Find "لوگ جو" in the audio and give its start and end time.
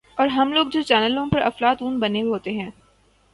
0.53-0.81